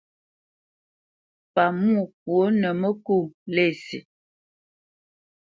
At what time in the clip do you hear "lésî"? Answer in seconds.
3.55-3.99